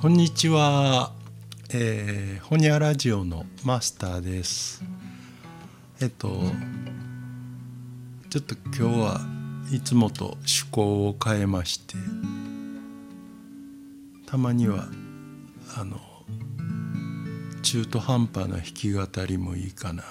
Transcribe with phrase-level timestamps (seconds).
[0.00, 1.10] こんにちは、
[1.72, 4.84] えー、ホニャラジオのマスターです。
[6.00, 6.40] えっと
[8.30, 9.20] ちょっと今日は
[9.72, 11.96] いつもと趣向を変えまして
[14.24, 14.86] たまには
[15.76, 15.98] あの
[17.62, 20.04] 中途半端な弾き語りもいいかな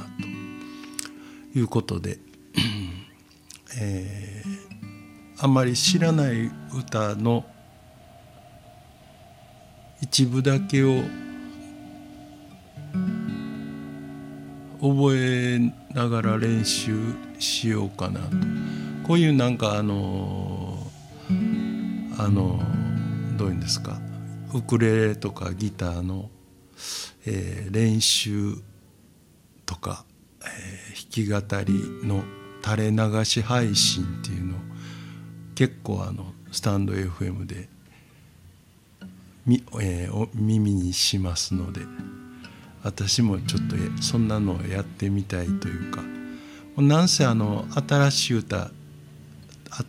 [1.54, 2.20] ということで、
[3.80, 7.46] えー、あんまり知らない歌の
[10.02, 11.02] 一部だけを
[14.80, 15.60] 覚え
[15.94, 16.96] ながら練習
[17.40, 18.30] しようかなと。
[19.08, 20.78] こういうなんかあの
[22.18, 22.60] あの
[23.38, 24.00] どういうんですか。
[24.54, 26.30] ウクレレとかギターの、
[27.26, 28.56] えー、練習
[29.66, 30.06] とか、
[30.42, 31.64] えー、弾き語
[32.02, 32.24] りの
[32.64, 34.60] 垂れ流し配信っていうのを
[35.56, 37.70] 結構あのスタンド FM で
[39.48, 41.82] み、えー、耳にしますので
[42.84, 46.04] 私もちょっとそんなのをやってみたいというか
[46.78, 48.70] なんせあの新しい歌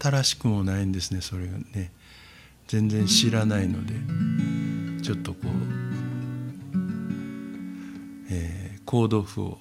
[0.01, 1.93] 新しくもないんですねそれがね
[2.69, 3.95] 全然知らないので
[5.03, 5.47] ちょっとこう、
[8.31, 9.59] えー、コード譜を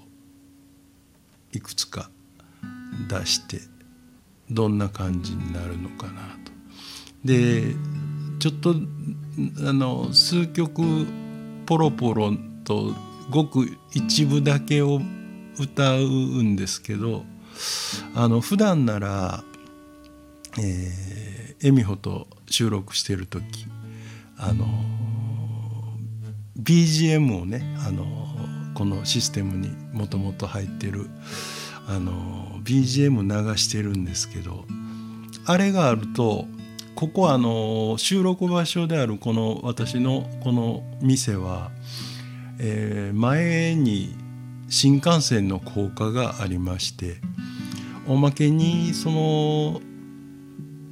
[1.54, 2.10] いくつか
[3.10, 3.60] 出して
[4.50, 6.52] どんな感じになるのかなと。
[7.26, 7.74] で
[8.40, 8.76] ちょっと
[9.68, 10.82] あの数曲
[11.66, 12.32] ポロポロ
[12.64, 12.94] と
[13.30, 15.00] ごく一部だけを
[15.60, 16.00] 歌う
[16.44, 17.24] んですけど
[18.16, 19.44] あの普段なら
[20.60, 23.68] えー、恵美穂と収録してる時
[24.38, 24.66] あの
[26.60, 28.06] BGM をねあの
[28.74, 31.08] このシステムにもともと入ってる
[31.88, 33.22] あの BGM
[33.52, 34.66] 流してるんですけど
[35.46, 36.46] あれがあると
[36.98, 41.70] ここはあの収録場所であるこの私のこの店は、
[42.58, 44.16] えー、前に
[44.68, 47.18] 新幹線の高架がありまして
[48.08, 49.80] おまけにその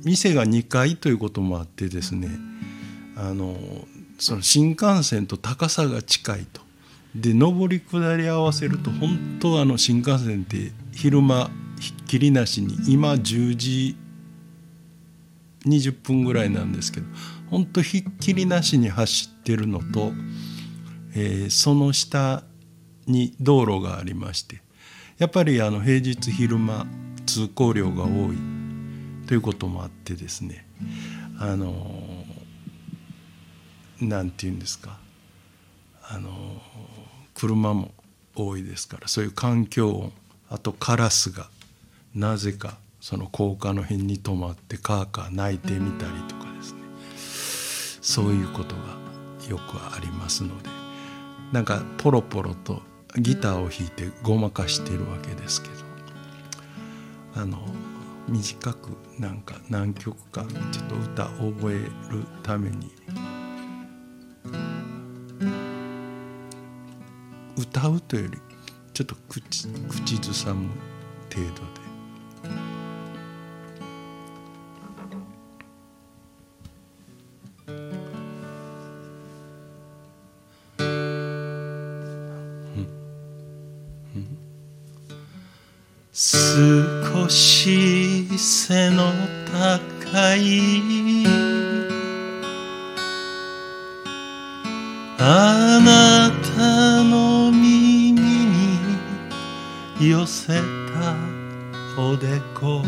[0.03, 2.29] 店が2階ということもあってですね
[3.17, 3.57] あの
[4.19, 6.61] その新幹線と高さが近いと。
[7.15, 11.49] で上り下り合わせると本当あの新幹線って昼間
[11.79, 13.95] ひっきりなしに今10時
[15.65, 17.07] 20分ぐらいなんですけど
[17.49, 20.11] 本当ひっきりなしに走ってるのと、
[21.15, 22.43] えー、その下
[23.07, 24.61] に道路がありまして
[25.17, 26.85] やっぱりあの平日昼間
[27.25, 28.37] 通行量が多い
[29.27, 30.67] ということもあってですね
[31.39, 31.73] あの
[34.01, 34.97] なんて言うんですか
[36.03, 36.29] あの
[37.33, 37.91] 車も
[38.35, 40.13] 多いですからそういう環境音
[40.49, 41.47] あとカラスが
[42.13, 46.79] なぜかその高架の辺に止まってカーカー鳴いてみたりとかですね。
[48.01, 48.97] そういうことが
[49.47, 50.69] よくありますので。
[51.51, 52.81] なんかポロポロと
[53.15, 55.75] ギターを弾いてごまかしてるわけですけど。
[57.35, 57.59] あの
[58.27, 61.75] 短くなんか何曲かちょっと歌覚え
[62.11, 62.91] るために。
[67.55, 68.37] 歌うというより
[68.95, 70.69] ちょっと口口ずさむ
[71.31, 71.84] 程度で。
[86.35, 89.13] 少し背の
[89.51, 91.25] 高い。
[95.17, 102.83] あなたの耳に寄せたおでこ。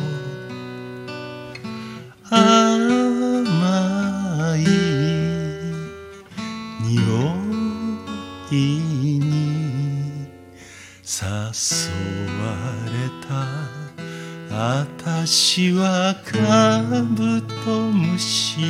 [15.27, 18.61] あたしはカブトムシ。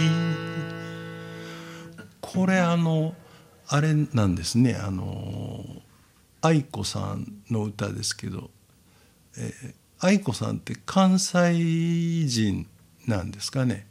[2.20, 3.14] これあの
[3.68, 4.74] あれなんですね。
[4.74, 5.64] あの
[6.42, 8.50] 愛子さんの歌ですけど、
[9.38, 12.66] えー、愛子さんって関西人
[13.06, 13.86] なんですかね。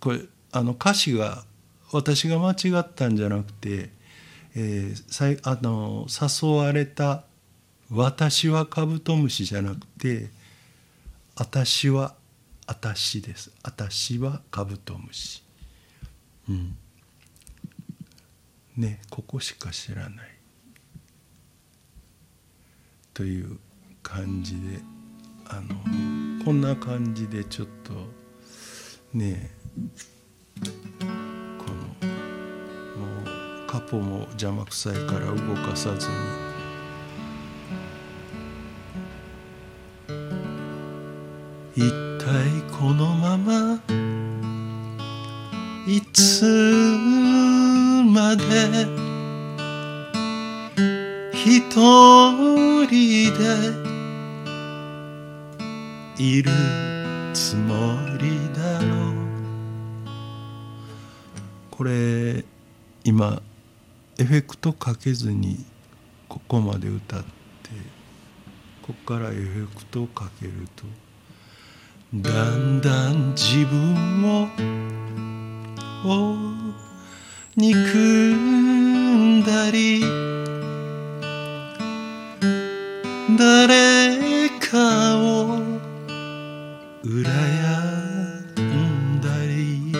[0.00, 1.44] これあの歌詞が
[1.92, 3.90] 私が間違ったんじゃなくて、
[4.56, 7.22] えー、あの誘われた
[7.88, 10.34] 「私はカブトムシ」じゃなくて
[11.38, 12.14] 私は
[12.66, 13.52] 私です。
[13.62, 15.42] 私はカブトムシ。
[16.48, 16.76] うん。
[18.76, 20.30] ねここしか知らない。
[23.12, 23.58] という
[24.02, 24.80] 感じで
[25.46, 25.74] あの
[26.44, 27.92] こんな感じでちょっと
[29.12, 29.50] ね
[30.58, 36.45] このもうカポも邪魔くさいから動かさずに。
[41.78, 42.26] 一体
[42.72, 43.78] このまま
[45.86, 46.42] いつ
[48.02, 48.42] まで
[51.34, 53.44] 一人で
[56.16, 56.50] いる
[57.34, 59.14] つもりだろう。
[61.70, 62.42] これ
[63.04, 63.42] 今
[64.16, 65.62] エフェクトかけずに
[66.26, 67.26] ここまで歌って
[68.80, 71.05] ここからエフェクトをかけると。
[72.14, 74.46] だんだん自分を
[77.56, 80.02] 憎んだり
[83.36, 85.58] 誰かを
[87.02, 87.24] 羨
[88.60, 89.92] んだり。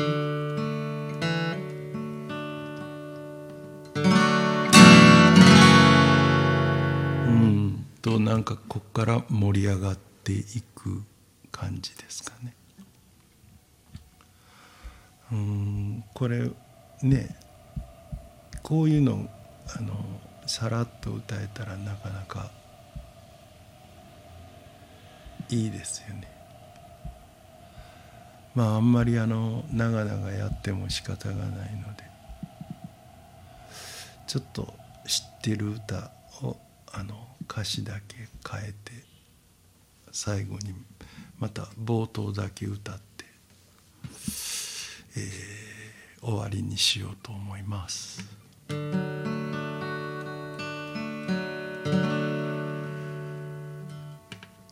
[7.26, 10.44] うんとなんかこっから盛り上がってい
[10.76, 11.02] く。
[11.56, 12.54] 感じですかね。
[15.32, 16.50] うんこれ
[17.02, 17.34] ね
[18.62, 19.28] こういうの
[19.74, 19.94] あの
[20.46, 22.50] さらっと歌えたらなかなか
[25.48, 26.30] いいですよね。
[28.54, 32.04] まああんまりあの長々やっても仕方がないので
[34.26, 34.74] ちょっと
[35.06, 36.10] 知ってる歌
[36.42, 36.56] を
[36.92, 37.14] あの
[37.50, 38.92] 歌詞だけ変えて
[40.12, 40.74] 最後に
[41.38, 43.24] また冒頭だけ歌って、
[45.16, 48.24] えー、終わりにしようと思います。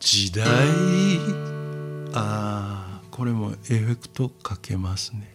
[0.01, 0.45] 時代
[2.13, 5.35] ああこれもエフェクトかけますね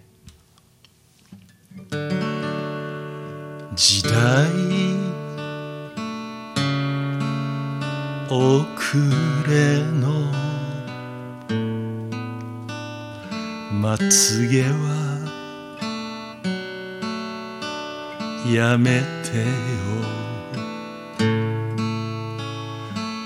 [3.75, 4.47] 時代
[8.29, 8.95] 遅
[9.49, 10.48] れの
[13.89, 14.69] まつげは
[18.53, 19.45] やめてよ。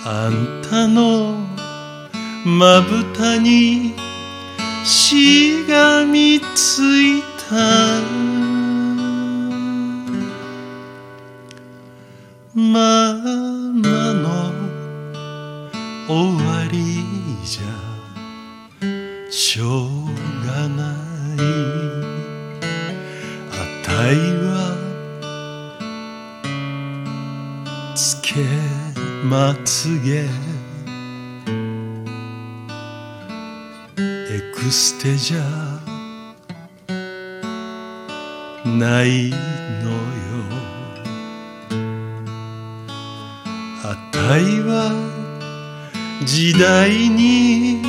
[0.06, 1.36] あんたの
[2.46, 3.94] まぶたに
[4.86, 8.00] しがみついた。
[12.56, 14.54] ままの
[16.08, 17.04] 終わり
[17.44, 17.84] じゃ。
[19.30, 20.96] しょうがない。
[23.52, 23.54] あ
[23.86, 24.76] たいは
[27.96, 28.44] つけ
[29.24, 30.28] まつげ。
[33.98, 35.40] エクステじゃ
[38.66, 40.04] ないのよ。
[43.84, 44.92] あたいは
[46.26, 47.82] 時代に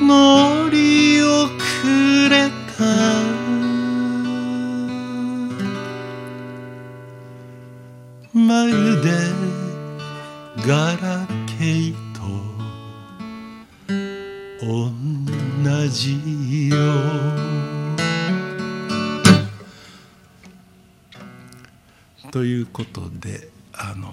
[0.00, 1.48] 乗りを
[1.82, 1.88] 遅
[2.30, 2.84] れた。
[8.32, 9.10] まるで
[10.64, 11.26] ガラ
[11.58, 12.20] ケーと
[14.64, 16.76] 同じよ
[22.30, 24.08] ということであの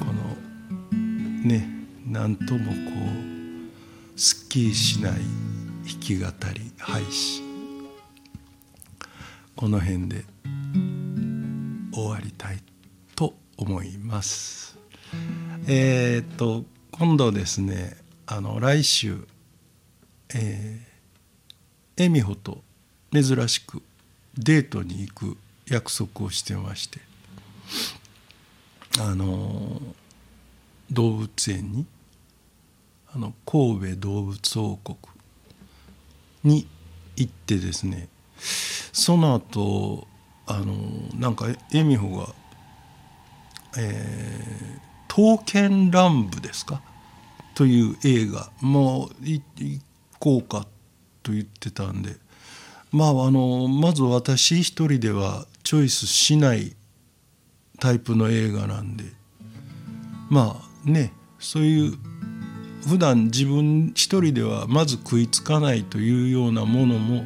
[0.00, 0.98] この
[1.44, 1.68] ね
[2.06, 2.76] 何ともこ
[4.16, 5.47] うすっきりしない
[5.88, 7.42] 弾き語り配信
[9.56, 10.22] この辺で
[11.94, 12.62] 終わりたい
[13.16, 14.76] と思います。
[15.66, 19.26] えっ、と今度ですねあの来週、
[20.34, 22.62] えー、恵美穂と
[23.10, 23.82] 珍しく
[24.36, 27.00] デートに行く約束をしてまして
[29.00, 29.80] あの
[30.90, 31.86] 動物園に
[33.14, 35.17] あの神戸動物王国
[36.44, 36.66] に
[37.16, 38.08] 行ってですね
[38.92, 40.06] その後
[40.46, 40.74] あの
[41.14, 42.28] なんか恵美穂が、
[43.76, 46.80] えー、刀剣乱舞ですか？
[47.54, 49.42] という映画もう行
[50.18, 50.66] こうか
[51.22, 52.16] と言ってたんで
[52.92, 56.76] まああのまず私一人ではチョイスしない
[57.80, 59.04] タイプの映画なんで
[60.30, 61.98] まあねそういう
[62.86, 67.24] 普段自分一人ではまず食いつかないというようなものも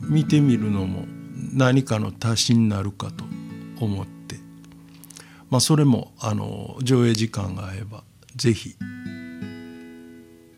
[0.00, 1.04] 見てみるのも
[1.52, 3.24] 何かの足しになるかと
[3.80, 4.14] 思って
[5.54, 8.02] まあ、それもあの上映時間が合えば
[8.34, 8.74] ぜひ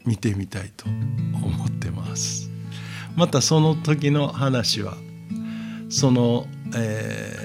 [0.07, 2.51] 見てみたいと思ってます。
[3.15, 4.95] またその時の話は
[5.91, 7.37] その、え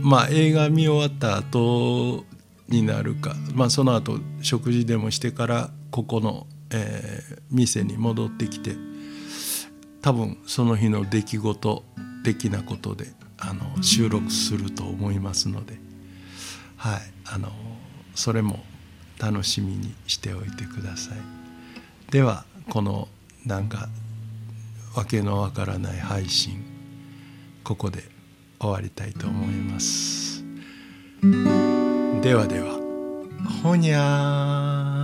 [0.00, 2.24] まあ映画見終わった後
[2.68, 8.76] になるか、まあ、その後食事でもしてからここの、えー、店に戻ってきて
[10.02, 11.84] 多分その日の出来事
[12.24, 13.06] 的なことで
[13.38, 15.78] あの収録すると思いますので、
[16.76, 17.50] はい、あの
[18.14, 18.60] それも
[19.18, 21.18] 楽しみにしておいてください。
[22.12, 23.08] ではこの
[23.44, 23.88] なんか
[24.94, 26.64] わけのわからない配信
[27.64, 28.02] ここで
[28.60, 30.44] 終わりたいと思います。
[32.20, 32.78] ではでは。
[33.62, 34.97] ほにゃー。